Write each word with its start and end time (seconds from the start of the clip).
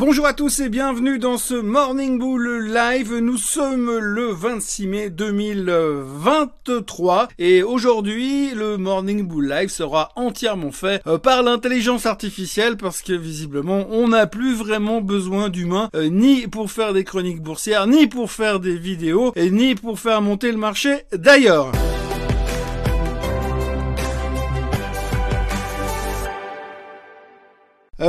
Bonjour 0.00 0.24
à 0.24 0.32
tous 0.32 0.60
et 0.60 0.70
bienvenue 0.70 1.18
dans 1.18 1.36
ce 1.36 1.52
Morning 1.52 2.18
Bull 2.18 2.72
Live. 2.72 3.14
Nous 3.18 3.36
sommes 3.36 3.98
le 3.98 4.32
26 4.32 4.86
mai 4.86 5.10
2023 5.10 7.28
et 7.38 7.62
aujourd'hui 7.62 8.54
le 8.54 8.78
Morning 8.78 9.28
Bull 9.28 9.50
Live 9.50 9.68
sera 9.68 10.10
entièrement 10.16 10.72
fait 10.72 11.02
euh, 11.06 11.18
par 11.18 11.42
l'intelligence 11.42 12.06
artificielle 12.06 12.78
parce 12.78 13.02
que 13.02 13.12
visiblement 13.12 13.86
on 13.90 14.08
n'a 14.08 14.26
plus 14.26 14.54
vraiment 14.54 15.02
besoin 15.02 15.50
d'humains 15.50 15.90
euh, 15.94 16.08
ni 16.08 16.48
pour 16.48 16.70
faire 16.70 16.94
des 16.94 17.04
chroniques 17.04 17.42
boursières, 17.42 17.86
ni 17.86 18.06
pour 18.06 18.30
faire 18.30 18.60
des 18.60 18.78
vidéos 18.78 19.34
et 19.36 19.50
ni 19.50 19.74
pour 19.74 20.00
faire 20.00 20.22
monter 20.22 20.52
le 20.52 20.58
marché 20.58 21.02
d'ailleurs. 21.12 21.70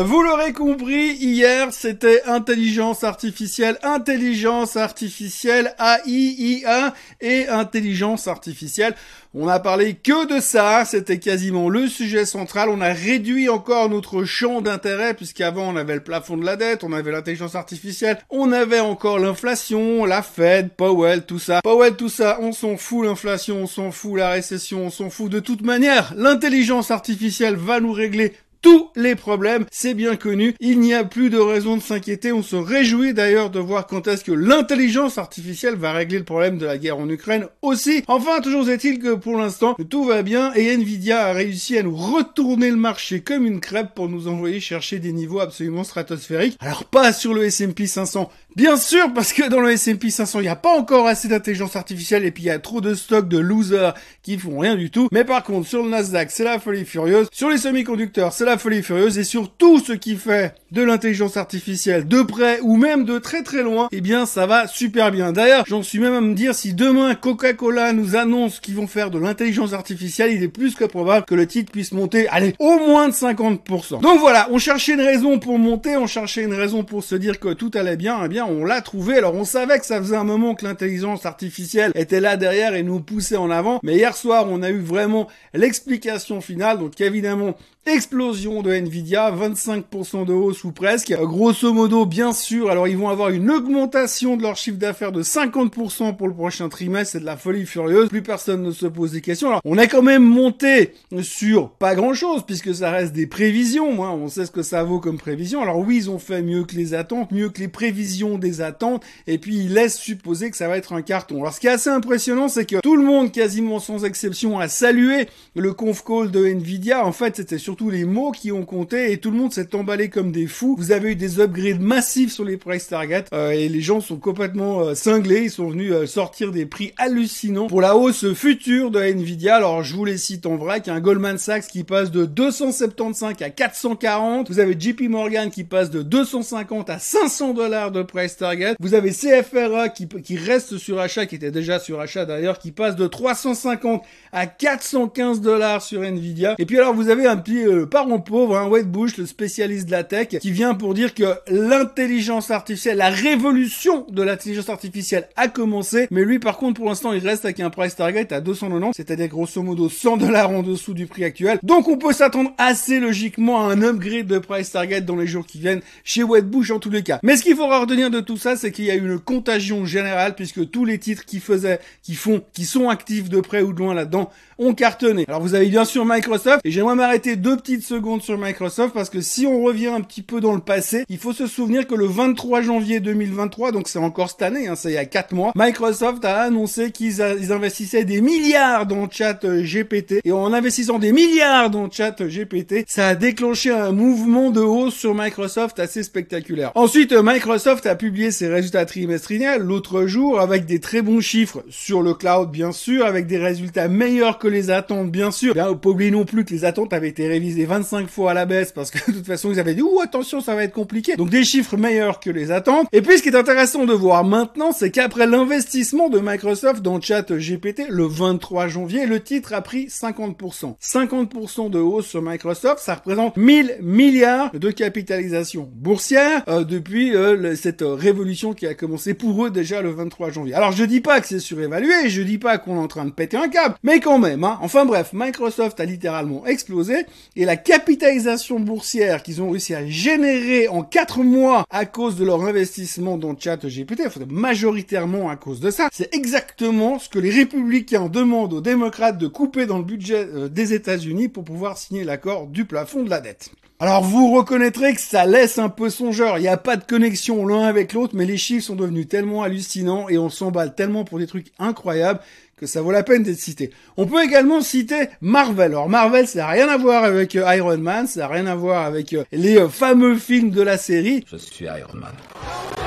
Vous 0.02 0.24
l'aurez 0.24 0.54
compris, 0.54 1.12
hier 1.20 1.68
c'était 1.72 2.24
intelligence 2.24 3.04
artificielle, 3.04 3.78
intelligence 3.84 4.76
artificielle, 4.76 5.76
AIIA 5.78 6.96
et 7.22 7.48
intelligence 7.48 8.28
artificielle. 8.28 8.96
On 9.36 9.48
a 9.48 9.60
parlé 9.60 9.96
que 9.96 10.28
de 10.28 10.40
ça, 10.40 10.86
c'était 10.86 11.20
quasiment 11.20 11.70
le 11.70 11.88
sujet 11.88 12.26
central. 12.26 12.70
On 12.70 12.82
a 12.82 12.94
réduit 12.94 13.50
encore 13.50 13.90
notre 13.90 14.24
champ 14.26 14.62
d'intérêt 14.62 15.14
puisqu'avant 15.14 15.74
on 15.74 15.76
avait 15.76 15.96
le 15.96 16.04
plafond 16.04 16.38
de 16.38 16.46
la 16.46 16.56
dette, 16.56 16.84
on 16.84 16.94
avait 16.94 17.12
l'intelligence 17.12 17.56
artificielle, 17.56 18.20
on 18.32 18.52
avait 18.52 18.80
encore 18.80 19.20
l'inflation, 19.20 20.06
la 20.06 20.24
Fed, 20.24 20.70
Powell, 20.70 21.24
tout 21.26 21.40
ça. 21.40 21.62
Powell, 21.64 21.96
tout 21.96 22.10
ça, 22.10 22.40
on 22.42 22.52
s'en 22.52 22.78
fout 22.78 23.06
l'inflation, 23.06 23.64
on 23.64 23.68
s'en 23.68 23.92
fout 23.92 24.18
la 24.18 24.30
récession, 24.30 24.86
on 24.86 24.92
s'en 24.92 25.12
fout 25.12 25.32
de 25.32 25.40
toute 25.40 25.62
manière. 25.62 26.14
L'intelligence 26.16 26.90
artificielle 26.90 27.56
va 27.56 27.80
nous 27.80 27.92
régler 27.92 28.34
tous 28.64 28.90
les 28.96 29.16
problèmes, 29.16 29.66
c'est 29.72 29.94
bien 29.94 30.16
connu, 30.16 30.56
il 30.62 30.80
n'y 30.80 30.94
a 30.94 31.04
plus 31.04 31.30
de 31.30 31.38
raison 31.38 31.76
de 31.76 31.82
s'inquiéter, 31.82 32.32
on 32.32 32.42
se 32.42 32.56
réjouit 32.56 33.14
d'ailleurs 33.14 33.50
de 33.50 33.60
voir 33.60 33.86
quand 33.86 34.08
est-ce 34.08 34.24
que 34.24 34.32
l'intelligence 34.32 35.18
artificielle 35.18 35.76
va 35.76 35.92
régler 35.92 36.18
le 36.18 36.24
problème 36.24 36.58
de 36.58 36.66
la 36.66 36.78
guerre 36.78 36.98
en 36.98 37.10
Ukraine 37.10 37.48
aussi. 37.62 38.04
Enfin, 38.08 38.40
toujours 38.40 38.70
est-il 38.70 39.00
que 39.00 39.16
pour 39.16 39.38
l'instant, 39.38 39.76
tout 39.90 40.06
va 40.06 40.24
bien 40.24 40.54
et 40.54 40.74
Nvidia 40.74 41.26
a 41.26 41.34
réussi 41.34 41.78
à 41.78 41.84
nous 41.84 41.96
retourner 41.96 42.70
le 42.70 42.78
marché 42.78 43.20
comme 43.20 43.46
une 43.46 43.60
crêpe 43.60 43.94
pour 43.94 44.08
nous 44.08 44.30
envoyer 44.30 44.62
chercher 44.62 45.00
des 45.00 45.12
niveaux 45.12 45.42
absolument 45.42 45.84
stratosphériques. 45.84 46.58
Alors 46.62 46.86
pas 46.86 47.12
sur 47.12 47.34
le 47.34 47.44
S&P 47.44 47.86
500, 47.86 48.32
Bien 48.56 48.78
sûr, 48.78 49.12
parce 49.16 49.34
que 49.34 49.50
dans 49.50 49.62
le 49.62 49.72
S&P 49.72 50.12
500, 50.12 50.40
il 50.40 50.44
n'y 50.44 50.48
a 50.48 50.56
pas 50.56 50.78
encore 50.78 51.08
assez 51.08 51.28
d'intelligence 51.28 51.76
artificielle 51.76 52.24
et 52.24 52.30
puis 52.30 52.44
il 52.44 52.46
y 52.48 52.52
a 52.52 52.60
trop 52.60 52.82
de 52.82 52.94
stocks 52.94 53.28
de 53.28 53.40
losers 53.40 53.96
qui 54.22 54.38
font 54.38 54.60
rien 54.60 54.76
du 54.76 54.92
tout. 54.92 55.08
Mais 55.12 55.24
par 55.24 55.42
contre, 55.44 55.68
sur 55.68 55.82
le 55.82 55.90
Nasdaq, 55.90 56.30
c'est 56.30 56.44
la 56.44 56.60
folie 56.60 56.86
furieuse. 56.86 57.28
Sur 57.32 57.50
les 57.50 57.58
semi-conducteurs, 57.58 58.32
c'est 58.32 58.46
la 58.46 58.53
folie 58.58 58.84
furieuse. 58.84 59.18
Et 59.18 59.24
sur 59.24 59.52
tout 59.52 59.80
ce 59.80 59.94
qui 59.94 60.16
fait 60.16 60.56
de 60.72 60.82
l'intelligence 60.82 61.38
artificielle 61.38 62.08
de 62.08 62.22
près 62.22 62.60
ou 62.62 62.78
même 62.78 63.06
de 63.06 63.20
très 63.20 63.44
très 63.44 63.64
loin, 63.64 63.88
eh 63.92 64.02
bien, 64.02 64.26
ça 64.26 64.46
va 64.46 64.68
super 64.68 65.12
bien. 65.12 65.32
D'ailleurs, 65.32 65.64
j'en 65.68 65.84
suis 65.84 66.00
même 66.00 66.14
à 66.14 66.22
me 66.22 66.34
dire 66.34 66.56
si 66.56 66.74
demain 66.74 67.16
Coca-Cola 67.16 67.94
nous 67.94 68.16
annonce 68.16 68.60
qu'ils 68.60 68.76
vont 68.76 68.88
faire 68.88 69.12
de 69.12 69.20
l'intelligence 69.20 69.74
artificielle, 69.74 70.32
il 70.32 70.44
est 70.44 70.48
plus 70.48 70.76
que 70.76 70.86
probable 70.86 71.26
que 71.26 71.36
le 71.36 71.48
titre 71.48 71.72
puisse 71.72 71.92
monter, 71.92 72.28
allez, 72.30 72.56
au 72.60 72.80
moins 72.80 73.08
de 73.08 73.14
50%. 73.14 74.02
Donc 74.02 74.20
voilà, 74.20 74.48
on 74.52 74.58
cherchait 74.58 74.94
une 74.94 75.02
raison 75.02 75.40
pour 75.40 75.60
monter, 75.60 75.98
on 75.98 76.08
cherchait 76.08 76.44
une 76.44 76.54
raison 76.54 76.84
pour 76.84 77.04
se 77.04 77.16
dire 77.16 77.40
que 77.40 77.54
tout 77.54 77.72
allait 77.76 77.98
bien, 77.98 78.20
eh 78.26 78.28
bien, 78.28 78.46
on 78.46 78.66
l'a 78.66 78.82
trouvé. 78.82 79.18
Alors 79.18 79.36
on 79.36 79.46
savait 79.46 79.80
que 79.80 79.86
ça 79.86 80.00
faisait 80.00 80.16
un 80.16 80.24
moment 80.24 80.56
que 80.56 80.66
l'intelligence 80.66 81.26
artificielle 81.26 81.92
était 81.96 82.20
là 82.20 82.38
derrière 82.38 82.76
et 82.76 82.84
nous 82.84 83.00
poussait 83.00 83.38
en 83.38 83.52
avant. 83.52 83.80
Mais 83.84 83.96
hier 83.96 84.16
soir, 84.16 84.48
on 84.50 84.62
a 84.64 84.70
eu 84.70 84.80
vraiment 84.80 85.28
l'explication 85.54 86.42
finale. 86.42 86.80
Donc 86.80 87.00
évidemment, 87.02 87.56
explosion 87.86 88.62
de 88.62 88.72
Nvidia, 88.72 89.30
25% 89.32 90.26
de 90.26 90.32
hausse 90.32 90.64
ou 90.64 90.72
presque. 90.72 91.14
Grosso 91.14 91.74
modo, 91.74 92.06
bien 92.06 92.32
sûr, 92.32 92.70
alors 92.70 92.88
ils 92.88 92.98
vont 92.98 93.10
avoir 93.10 93.30
une 93.30 93.52
augmentation 93.52 94.38
de 94.38 94.42
leur 94.42 94.56
chiffre 94.56 94.78
d'affaires 94.78 95.12
de 95.12 95.22
50% 95.22 96.16
pour 96.16 96.28
le 96.30 96.34
prochain 96.34 96.70
trimestre, 96.70 97.14
c'est 97.14 97.20
de 97.20 97.26
la 97.26 97.36
folie 97.36 97.66
furieuse. 97.66 98.08
Plus 98.08 98.22
personne 98.22 98.64
ne 98.64 98.72
se 98.72 98.86
pose 98.86 99.12
des 99.12 99.22
questions. 99.22 99.50
Alors, 99.50 99.62
on 99.66 99.78
a 99.78 99.88
quand 99.88 100.02
même 100.02 100.24
monté 100.24 100.94
sur 101.22 101.72
pas 101.72 101.96
grand 101.96 102.14
chose, 102.14 102.44
puisque 102.46 102.74
ça 102.74 102.90
reste 102.90 103.12
des 103.12 103.28
prévisions, 103.28 104.06
hein. 104.06 104.12
on 104.12 104.30
sait 104.30 104.46
ce 104.46 104.52
que 104.52 104.64
ça 104.64 104.84
vaut 104.84 105.00
comme 105.00 105.18
prévision. 105.18 105.62
Alors 105.62 105.80
oui, 105.80 105.98
ils 105.98 106.10
ont 106.10 106.20
fait 106.20 106.42
mieux 106.42 106.64
que 106.64 106.76
les 106.76 106.94
attentes, 106.94 107.32
mieux 107.32 107.50
que 107.50 107.60
les 107.60 107.68
prévisions 107.68 108.38
des 108.38 108.62
attentes, 108.62 109.04
et 109.28 109.38
puis 109.38 109.58
ils 109.58 109.74
laissent 109.74 109.98
supposer 109.98 110.50
que 110.52 110.58
ça 110.58 110.70
va 110.70 110.78
être 110.78 110.94
un 110.94 111.02
carton. 111.02 111.42
Alors 111.42 111.54
ce 111.54 111.60
qui 111.60 111.68
est 111.68 111.72
assez 111.72 111.90
impressionnant, 111.90 112.48
c'est 112.48 112.66
que 112.66 112.80
tout 112.82 112.96
le 112.96 113.04
monde, 113.04 113.32
quasiment 113.32 113.80
sans 113.80 114.06
exception, 114.06 114.60
a 114.60 114.70
salué 114.70 115.28
le 115.56 115.74
conf 115.74 116.04
call 116.04 116.32
de 116.32 116.46
Nvidia. 116.46 117.06
En 117.06 117.12
fait, 117.12 117.36
c'était 117.36 117.58
sur 117.58 117.73
tous 117.76 117.90
les 117.90 118.06
mots 118.06 118.32
qui 118.32 118.52
ont 118.52 118.66
compté 118.66 119.12
et 119.12 119.18
tout 119.18 119.32
le 119.32 119.38
monde 119.38 119.54
s'est 119.54 119.76
emballé 119.76 120.10
comme 120.10 120.32
des 120.32 120.48
fous. 120.48 120.76
Vous 120.78 120.92
avez 120.92 121.12
eu 121.12 121.16
des 121.16 121.40
upgrades 121.40 121.82
massifs 121.82 122.34
sur 122.34 122.44
les 122.44 122.58
price 122.58 122.88
target 122.88 123.26
euh, 123.34 123.52
et 123.52 123.70
les 123.70 123.82
gens 123.82 124.00
sont 124.00 124.18
complètement 124.18 124.82
euh, 124.82 124.96
cinglés. 124.96 125.44
Ils 125.44 125.52
sont 125.52 125.70
venus 125.70 125.92
euh, 125.92 126.06
sortir 126.06 126.52
des 126.52 126.66
prix 126.66 126.94
hallucinants 126.98 127.68
pour 127.68 127.82
la 127.82 127.96
hausse 127.96 128.34
future 128.34 128.92
de 128.92 129.00
Nvidia. 129.00 129.56
Alors 129.56 129.84
je 129.84 129.96
vous 129.96 130.06
les 130.06 130.18
cite 130.18 130.46
en 130.46 130.56
vrai. 130.56 130.82
un 130.88 131.00
Goldman 131.00 131.38
Sachs 131.38 131.68
qui 131.68 131.84
passe 131.84 132.12
de 132.12 132.26
275 132.26 133.42
à 133.42 133.50
440. 133.50 134.50
Vous 134.50 134.60
avez 134.60 134.76
JP 134.80 135.02
Morgan 135.10 135.50
qui 135.50 135.64
passe 135.64 135.90
de 135.90 136.02
250 136.02 136.90
à 136.90 137.00
500 137.00 137.54
dollars 137.54 137.92
de 137.92 138.04
price 138.04 138.38
target. 138.38 138.76
Vous 138.80 138.94
avez 138.94 139.12
CFRA 139.12 139.90
qui, 139.90 140.08
qui 140.08 140.38
reste 140.38 140.78
sur 140.78 141.00
achat, 141.00 141.26
qui 141.26 141.36
était 141.36 141.52
déjà 141.52 141.80
sur 141.80 142.00
achat 142.00 142.26
d'ailleurs, 142.26 142.60
qui 142.60 142.72
passe 142.72 142.96
de 142.96 143.08
350 143.08 144.04
à 144.32 144.48
415 144.48 145.42
dollars 145.42 145.82
sur 145.82 146.04
Nvidia. 146.04 146.56
Et 146.60 146.66
puis 146.66 146.78
alors 146.78 146.94
vous 146.94 147.10
avez 147.10 147.26
un 147.26 147.38
petit 147.38 147.63
euh, 147.64 147.86
parent 147.86 148.20
pauvre, 148.20 148.58
hein, 148.58 148.70
le 149.18 149.26
spécialiste 149.26 149.88
de 149.88 149.92
la 149.92 150.04
tech, 150.04 150.40
qui 150.40 150.52
vient 150.52 150.74
pour 150.74 150.94
dire 150.94 151.14
que 151.14 151.36
l'intelligence 151.48 152.52
artificielle, 152.52 152.98
la 152.98 153.10
révolution 153.10 154.06
de 154.10 154.24
l'intelligence 154.24 154.70
artificielle 154.70 155.28
a 155.36 155.48
commencé, 155.48 156.08
mais 156.12 156.24
lui 156.24 156.40
par 156.40 156.58
contre 156.58 156.80
pour 156.80 156.90
l'instant 156.90 157.14
il 157.14 157.26
reste 157.26 157.46
avec 157.46 157.60
un 157.60 157.70
price 157.70 157.96
target 157.96 158.34
à 158.34 158.42
290, 158.42 158.96
c'est-à-dire 158.96 159.28
grosso 159.28 159.62
modo 159.62 159.90
100 159.90 160.18
dollars 160.18 160.50
en 160.52 160.64
dessous 160.64 160.94
du 160.94 161.06
prix 161.06 161.24
actuel. 161.24 161.60
Donc 161.64 161.88
on 161.88 161.98
peut 161.98 162.14
s'attendre 162.14 162.52
assez 162.58 163.00
logiquement 163.00 163.68
à 163.68 163.74
un 163.74 163.82
upgrade 163.82 164.28
de 164.28 164.40
price 164.40 164.72
target 164.72 165.02
dans 165.02 165.16
les 165.16 165.28
jours 165.28 165.46
qui 165.46 165.60
viennent 165.60 165.82
chez 166.04 166.24
Wade 166.24 166.54
en 166.72 166.80
tous 166.80 166.90
les 166.90 167.04
cas. 167.04 167.20
Mais 167.24 167.36
ce 167.36 167.44
qu'il 167.44 167.56
faudra 167.56 167.80
retenir 167.80 168.10
de 168.10 168.20
tout 168.20 168.38
ça, 168.38 168.56
c'est 168.56 168.72
qu'il 168.72 168.86
y 168.86 168.92
a 168.92 168.96
une 168.96 169.20
contagion 169.20 169.86
générale 169.86 170.36
puisque 170.36 170.70
tous 170.70 170.86
les 170.86 170.98
titres 170.98 171.26
qui 171.26 171.40
faisaient, 171.40 171.80
qui 172.02 172.16
font, 172.16 172.42
qui 172.54 172.66
sont 172.66 172.90
actifs 172.90 173.30
de 173.30 173.42
près 173.42 173.62
ou 173.62 173.74
de 173.74 173.80
loin 173.80 173.94
là-dedans 173.94 174.30
ont 174.66 174.74
cartonné. 174.74 175.26
Alors 175.28 175.42
vous 175.42 175.56
avez 175.56 175.68
bien 175.68 175.86
sûr 175.86 176.06
Microsoft 176.06 176.62
et 176.64 176.72
j'aimerais 176.72 176.96
m'arrêter 176.96 177.36
deux 177.36 177.58
petites 177.58 177.84
secondes 177.84 178.22
sur 178.22 178.38
Microsoft 178.38 178.94
parce 178.94 179.10
que 179.10 179.22
si 179.22 179.46
on 179.46 179.62
revient 179.62 179.88
un 179.88 180.02
petit 180.02 180.22
peu 180.22 180.42
dans 180.42 180.54
le 180.54 180.62
passé, 180.62 181.06
il 181.10 181.18
faut 181.18 181.34
se 181.34 181.48
souvenir 181.48 181.88
que 181.88 181.96
le 181.96 182.06
23 182.06 182.62
janvier 182.62 183.00
2023, 183.00 183.72
donc 183.72 183.88
c'est 183.88 184.00
encore 184.00 184.30
cette 184.30 184.42
année, 184.42 184.68
hein, 184.68 184.76
c'est 184.76 184.90
il 184.90 184.96
y 184.96 184.98
a 184.98 185.06
4 185.06 185.34
mois, 185.34 185.52
Microsoft 185.56 186.24
a 186.26 186.42
annoncé 186.42 186.92
qu'ils 186.92 187.22
investissaient 187.22 188.06
des 188.06 188.22
milliards 188.22 188.86
dans 188.86 189.10
chat 189.10 189.44
euh, 189.44 189.64
GPT 189.64 190.22
et 190.24 190.32
en 190.32 190.54
investissant 190.54 191.00
des 191.00 191.12
milliards 191.12 191.70
dans 191.70 191.90
chat 191.90 192.22
GPT, 192.22 192.86
ça 192.88 193.08
a 193.10 193.16
déclenché 193.16 193.72
un 193.72 193.92
mouvement 193.92 194.52
de 194.52 194.62
hausse 194.62 194.96
sur 194.96 195.16
Microsoft 195.16 195.80
assez 195.80 196.04
spectaculaire. 196.04 196.72
Ensuite, 196.76 197.12
euh, 197.12 197.22
Microsoft 197.24 197.86
a 197.86 197.96
publié 197.96 198.32
ses 198.32 198.48
résultats 198.48 198.86
trimestriels 198.86 199.62
l'autre 199.62 200.06
jour 200.06 200.40
avec 200.40 200.66
des 200.66 200.80
très 200.80 201.02
bons 201.02 201.22
chiffres 201.22 201.64
sur 201.70 202.02
le 202.02 202.14
cloud 202.14 202.52
bien 202.52 202.72
sûr, 202.72 203.06
avec 203.06 203.28
des 203.28 203.38
résultats 203.38 203.88
meilleurs 203.88 204.40
que 204.40 204.48
les 204.54 204.72
attentes 204.72 205.12
bien 205.12 205.32
sûr. 205.32 205.54
Bien, 205.54 205.74
pas 205.74 205.90
oublier 205.90 206.12
non 206.12 206.26
plus 206.26 206.46
que 206.46 206.52
les 206.54 206.66
attentes 206.66 206.94
avaient 206.94 207.10
été 207.10 207.28
révisées 207.28 207.66
25 207.66 208.08
fois 208.08 208.32
à 208.32 208.34
la 208.34 208.46
baisse 208.46 208.72
parce 208.72 208.92
que 208.92 209.00
de 209.12 209.18
toute 209.18 209.26
façon 209.26 209.52
ils 209.52 209.60
avaient 209.60 209.74
dit 209.74 209.82
ouh 209.82 210.00
attention 210.02 210.40
ça 210.40 210.56
va 210.56 210.64
être 210.64 210.74
compliqué. 210.74 211.16
Donc 211.16 211.30
des 211.30 211.44
chiffres 211.44 211.76
meilleurs 211.78 212.20
que 212.20 212.30
les 212.30 212.52
attentes. 212.52 212.88
Et 212.92 213.02
puis 213.02 213.18
ce 213.18 213.24
qui 213.24 213.30
est 213.30 213.36
intéressant 213.36 213.86
de 213.86 213.94
voir 213.94 214.24
maintenant 214.24 214.72
c'est 214.72 214.92
qu'après 214.92 215.28
l'investissement 215.28 216.10
de 216.10 216.20
Microsoft 216.20 216.82
dans 216.82 217.02
chat 217.02 217.32
GPT 217.32 217.84
le 217.90 218.06
23 218.06 218.68
janvier 218.68 219.06
le 219.06 219.20
titre 219.20 219.54
a 219.54 219.62
pris 219.62 219.88
50%. 219.88 220.76
50% 220.82 221.70
de 221.70 221.80
hausse 221.80 222.08
sur 222.08 222.22
Microsoft 222.22 222.80
ça 222.80 222.96
représente 222.96 223.36
1000 223.36 223.80
milliards 223.82 224.52
de 224.54 224.72
capitalisation 224.72 225.70
boursière 225.74 226.44
euh, 226.48 226.64
depuis 226.64 227.16
euh, 227.16 227.56
cette 227.56 227.82
euh, 227.82 227.94
révolution 227.94 228.54
qui 228.54 228.68
a 228.68 228.74
commencé 228.74 229.14
pour 229.14 229.46
eux 229.46 229.52
déjà 229.52 229.82
le 229.82 229.92
23 229.92 230.32
janvier. 230.32 230.54
Alors 230.54 230.72
je 230.72 230.84
dis 230.84 231.02
pas 231.02 231.22
que 231.22 231.28
c'est 231.28 231.40
surévalué, 231.40 232.10
je 232.10 232.22
dis 232.22 232.38
pas 232.38 232.58
qu'on 232.58 232.76
est 232.76 232.80
en 232.80 232.88
train 232.88 233.06
de 233.06 233.12
péter 233.12 233.38
un 233.38 233.48
câble, 233.48 233.76
mais 233.84 234.00
quand 234.00 234.20
même. 234.20 234.33
Enfin 234.62 234.86
bref, 234.86 235.12
Microsoft 235.14 235.80
a 235.80 235.86
littéralement 235.86 236.46
explosé 236.46 237.06
et 237.36 237.46
la 237.46 237.58
capitalisation 237.58 238.60
boursière 238.60 239.24
qu'ils 239.24 239.42
ont 239.42 239.50
réussi 239.50 239.76
à 239.76 239.86
générer 239.86 240.68
en 240.68 240.84
4 240.84 241.24
mois 241.24 241.66
à 241.70 241.86
cause 241.86 242.16
de 242.16 242.26
leur 242.26 242.44
investissement 242.44 243.18
dans 243.18 243.38
ChatGPT, 243.38 244.04
majoritairement 244.30 245.30
à 245.30 245.36
cause 245.36 245.60
de 245.60 245.72
ça, 245.72 245.90
c'est 245.92 246.14
exactement 246.16 247.00
ce 247.00 247.10
que 247.10 247.20
les 247.20 247.32
républicains 247.32 248.08
demandent 248.08 248.54
aux 248.54 248.62
démocrates 248.62 249.18
de 249.18 249.28
couper 249.28 249.66
dans 249.66 249.78
le 249.78 249.84
budget 249.84 250.28
euh, 250.34 250.50
des 250.50 250.74
États-Unis 250.74 251.30
pour 251.30 251.44
pouvoir 251.44 251.78
signer 251.78 252.04
l'accord 252.04 252.48
du 252.48 252.66
plafond 252.66 253.04
de 253.04 253.10
la 253.10 253.22
dette. 253.22 253.52
Alors 253.80 254.04
vous 254.04 254.32
reconnaîtrez 254.32 254.94
que 254.94 255.02
ça 255.02 255.26
laisse 255.26 255.58
un 255.58 255.68
peu 255.68 255.90
songeur, 255.90 256.38
il 256.38 256.42
n'y 256.42 256.48
a 256.48 256.58
pas 256.58 256.78
de 256.78 256.86
connexion 256.86 257.46
l'un 257.46 257.64
avec 257.64 257.92
l'autre, 257.92 258.16
mais 258.16 258.26
les 258.26 258.38
chiffres 258.38 258.68
sont 258.68 258.76
devenus 258.76 259.10
tellement 259.10 259.44
hallucinants 259.44 260.08
et 260.08 260.18
on 260.18 260.30
s'emballe 260.30 260.74
tellement 260.74 261.04
pour 261.04 261.20
des 261.20 261.28
trucs 261.28 261.52
incroyables 261.60 262.22
ça 262.68 262.82
vaut 262.82 262.92
la 262.92 263.04
peine 263.04 263.24
d'être 263.24 263.40
cité. 263.40 263.72
On 263.98 264.06
peut 264.06 264.24
également 264.24 264.62
citer 264.62 265.10
Marvel. 265.22 265.72
Alors 265.72 265.90
Marvel, 265.90 266.28
ça 266.28 266.40
n'a 266.40 266.48
rien 266.50 266.68
à 266.68 266.78
voir 266.78 267.04
avec 267.04 267.36
euh, 267.36 267.56
Iron 267.56 267.78
Man, 267.78 268.08
ça 268.08 268.22
n'a 268.22 268.28
rien 268.28 268.48
à 268.48 268.56
voir 268.56 268.86
avec 268.86 269.14
euh, 269.14 269.24
les 269.32 269.58
euh, 269.58 269.70
fameux 269.70 270.18
films 270.18 270.52
de 270.52 270.62
la 270.62 270.78
série. 270.78 271.26
Je 271.32 271.38
suis 271.38 271.66
Iron 271.66 271.96
Man. 271.96 272.83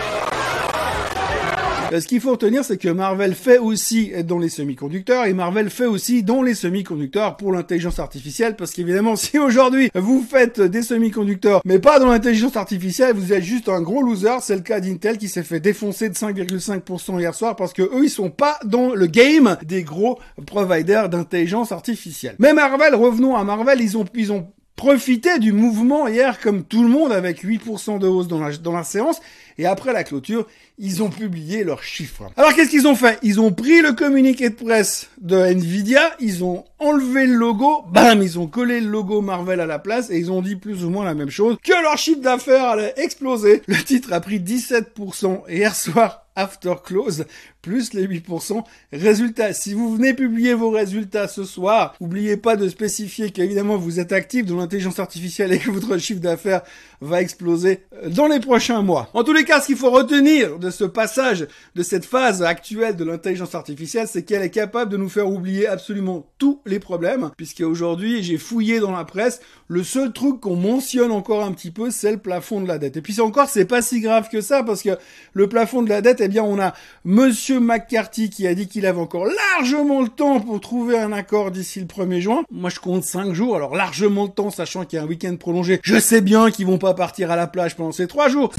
Euh, 1.93 2.01
ce 2.01 2.07
qu'il 2.07 2.21
faut 2.21 2.33
retenir, 2.33 2.65
c'est 2.65 2.79
que 2.79 2.89
Marvel 2.89 3.35
fait 3.35 3.59
aussi 3.59 4.13
dans 4.25 4.39
les 4.39 4.49
semi-conducteurs 4.49 5.27
et 5.27 5.33
Marvel 5.33 5.71
fait 5.71 5.87
aussi 5.87 6.23
dans 6.23 6.43
les 6.43 6.55
semi-conducteurs 6.55 7.37
pour 7.37 7.53
l'intelligence 7.53 7.99
artificielle 7.99 8.57
parce 8.57 8.73
qu'évidemment, 8.73 9.17
si 9.17 9.39
aujourd'hui 9.39 9.91
vous 9.95 10.25
faites 10.29 10.61
des 10.61 10.83
semi-conducteurs 10.83 11.61
mais 11.65 11.79
pas 11.79 11.99
dans 11.99 12.07
l'intelligence 12.07 12.57
artificielle, 12.57 13.15
vous 13.15 13.33
êtes 13.33 13.43
juste 13.43 13.69
un 13.69 13.81
gros 13.81 14.03
loser. 14.03 14.39
C'est 14.41 14.57
le 14.57 14.63
cas 14.63 14.81
d'Intel 14.81 15.19
qui 15.19 15.29
s'est 15.29 15.43
fait 15.43 15.61
défoncer 15.61 16.09
de 16.09 16.15
5,5% 16.15 17.21
hier 17.21 17.35
soir 17.35 17.57
parce 17.57 17.73
que 17.73 17.83
eux, 17.83 18.05
ils 18.05 18.11
sont 18.11 18.31
pas 18.31 18.59
dans 18.65 18.95
le 18.95 19.07
game 19.07 19.57
des 19.65 19.83
gros 19.83 20.19
providers 20.47 21.09
d'intelligence 21.09 21.73
artificielle. 21.73 22.37
Mais 22.39 22.53
Marvel, 22.53 22.95
revenons 22.95 23.37
à 23.37 23.45
Marvel, 23.45 23.81
ils 23.81 23.97
ont, 23.97 24.05
ils 24.15 24.33
ont 24.33 24.49
profité 24.77 25.39
du 25.39 25.53
mouvement 25.53 26.07
hier 26.07 26.39
comme 26.41 26.63
tout 26.63 26.83
le 26.83 26.89
monde 26.89 27.11
avec 27.11 27.45
8% 27.45 27.99
de 27.99 28.07
hausse 28.07 28.29
dans 28.29 28.41
la, 28.41 28.57
dans 28.57 28.73
la 28.73 28.85
séance 28.85 29.21
et 29.59 29.67
après 29.67 29.95
la 29.95 30.05
clôture, 30.05 30.47
ils 30.79 31.03
ont 31.03 31.09
publié 31.09 31.65
leurs 31.65 31.83
chiffres. 31.83 32.25
Alors 32.37 32.55
qu'est-ce 32.55 32.69
qu'ils 32.69 32.87
ont 32.87 32.95
fait? 32.95 33.19
Ils 33.23 33.41
ont 33.41 33.53
pris 33.53 33.81
le 33.81 33.93
communiqué 33.93 34.51
de 34.51 34.55
presse 34.55 35.09
de 35.19 35.37
Nvidia, 35.37 36.15
ils 36.21 36.45
ont 36.45 36.65
enlevé 36.79 37.27
le 37.27 37.35
logo, 37.35 37.85
bam, 37.91 38.23
ils 38.23 38.39
ont 38.39 38.47
collé 38.47 38.81
le 38.81 38.89
logo 38.89 39.23
Marvel 39.23 39.61
à 39.61 39.67
la 39.67 39.79
place 39.79 40.11
et 40.11 40.19
ils 40.19 40.31
ont 40.31 40.43
dit 40.43 40.57
plus 40.57 40.85
ou 40.85 40.91
moins 40.91 41.07
la 41.07 41.15
même 41.15 41.31
chose, 41.31 41.57
que 41.65 41.83
leur 41.83 41.97
chiffre 41.97 42.21
d'affaires 42.21 42.69
allait 42.69 42.93
exploser. 42.99 43.63
Le 43.67 43.77
titre 43.77 44.13
a 44.13 44.21
pris 44.21 44.39
17% 44.39 45.45
hier 45.49 45.75
soir 45.75 46.27
after 46.37 46.75
close, 46.85 47.25
plus 47.67 47.95
les 47.95 48.07
8%. 48.07 48.63
Résultat, 48.93 49.53
si 49.53 49.75
vous 49.75 49.97
venez 49.97 50.15
publier 50.15 50.55
vos 50.55 50.71
résultats 50.71 51.27
ce 51.27 51.43
soir, 51.43 51.97
n'oubliez 52.01 52.37
pas 52.37 52.55
de 52.55 52.69
spécifier 52.69 53.31
qu'évidemment 53.31 53.77
vous 53.77 53.99
êtes 53.99 54.13
actif 54.13 54.47
dans 54.47 54.57
l'intelligence 54.57 55.01
artificielle 55.01 55.53
et 55.53 55.59
que 55.59 55.73
votre 55.73 55.99
chiffre 55.99 56.21
d'affaires 56.21 56.63
va 57.01 57.21
exploser 57.21 57.81
euh, 58.05 58.09
dans 58.09 58.29
les 58.29 58.39
prochains 58.39 58.83
mois. 58.83 59.11
En 59.15 59.25
tous 59.25 59.33
les 59.33 59.45
cas, 59.45 59.61
ce 59.61 59.67
qu'il 59.67 59.77
faut 59.77 59.91
retenir 59.91 60.61
de 60.61 60.71
ce 60.71 60.85
passage, 60.85 61.49
de 61.75 61.83
cette 61.83 62.05
phase 62.05 62.41
actuelle 62.41 62.95
de 62.95 63.05
l'intelligence 63.05 63.57
artificielle, 63.57 64.07
c'est 64.09 64.23
qu'elle 64.23 64.43
est 64.43 64.51
capable 64.51 64.93
de 64.93 64.97
nous 64.97 65.09
faire 65.09 65.29
oublier 65.29 65.67
absolument 65.67 66.25
tous 66.39 66.61
les 66.67 66.79
problèmes, 66.79 67.31
puisque 67.37 67.63
aujourd'hui, 67.63 68.23
j'ai 68.23 68.39
fouillé 68.39 68.79
dans 68.79 68.93
la 68.93 69.05
presse, 69.05 69.41
le 69.67 69.83
seul 69.83 70.13
truc 70.13 70.39
qu'on 70.41 70.55
mentionne 70.55 71.11
encore 71.11 71.45
un 71.45 71.51
petit 71.51 71.73
peu, 71.73 71.91
c'est 71.91 72.13
le 72.13 72.19
plafond 72.19 72.61
de 72.61 72.69
la 72.69 72.79
dette. 72.79 72.97
Et 72.97 73.03
puis 73.03 73.21
encore, 73.21 73.49
c'est 73.49 73.65
pas 73.65 73.83
si 73.83 74.01
grave 74.01 74.29
que 74.31 74.41
ça, 74.41 74.63
parce 74.63 74.83
que 74.83 74.97
le 75.33 75.49
plafond 75.49 75.83
de 75.83 75.89
la 75.89 76.01
dette, 76.01 76.21
eh 76.21 76.29
bien, 76.29 76.45
on 76.45 76.61
a 76.61 76.75
Monsieur 77.05 77.56
McCarthy 77.61 78.31
qui 78.31 78.47
a 78.47 78.55
dit 78.55 78.69
qu'il 78.69 78.87
avait 78.87 79.01
encore 79.01 79.27
largement 79.27 80.03
le 80.03 80.09
temps 80.09 80.41
pour 80.41 80.61
trouver 80.61 80.99
un 80.99 81.13
accord 81.13 81.51
d'ici 81.51 81.81
le 81.81 81.87
1er 81.87 82.21
juin. 82.21 82.43
Moi, 82.51 82.71
je 82.71 82.81
compte 82.81 83.05
5 83.05 83.33
jours, 83.33 83.57
alors 83.57 83.75
largement 83.77 84.25
le 84.25 84.31
temps, 84.31 84.51
sachant 84.51 84.85
qu'il 84.85 84.99
y 84.99 85.01
a 85.01 85.05
un 85.05 85.07
week-end 85.07 85.35
prolongé. 85.37 85.81
Je 85.83 85.99
sais 85.99 86.21
bien 86.21 86.51
qu'ils 86.51 86.67
vont 86.67 86.79
pas 86.79 86.95
partir 86.95 87.31
à 87.31 87.37
la 87.37 87.47
plage 87.47 87.77
pendant 87.77 87.93
ces 87.93 88.07
3 88.07 88.29
jours. 88.29 88.53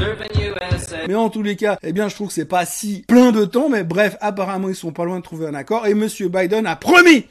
Mais 1.08 1.16
en 1.16 1.30
tous 1.30 1.44
les 1.44 1.56
cas, 1.56 1.78
eh 1.84 1.94
bien, 1.94 2.10
je 2.10 2.16
trouve 2.16 2.28
que 2.28 2.34
c'est 2.34 2.46
pas 2.46 2.66
si 2.66 3.04
plein 3.08 3.32
de 3.32 3.46
temps, 3.46 3.70
mais 3.70 3.84
bref, 3.84 4.18
apparemment, 4.22 4.70
ils 4.70 4.76
sont 4.76 4.92
pas 4.92 5.06
loin 5.06 5.18
de 5.18 5.24
trouver 5.24 5.48
un 5.48 5.54
accord, 5.56 5.88
et 5.88 5.94
Monsieur 5.94 6.30
Biden 6.30 6.66
a 6.66 6.76
promis 6.76 7.26